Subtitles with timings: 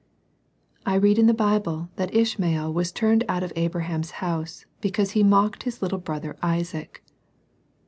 [0.83, 5.21] I read in the Bible that Ishmael was turned out of Abraham's house because he
[5.21, 7.03] mocked his little brother Isaac.